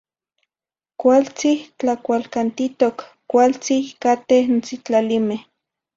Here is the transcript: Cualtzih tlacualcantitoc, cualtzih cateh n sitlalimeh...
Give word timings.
Cualtzih 1.01 1.59
tlacualcantitoc, 1.77 2.97
cualtzih 3.31 3.85
cateh 4.03 4.45
n 4.55 4.59
sitlalimeh... 4.67 5.43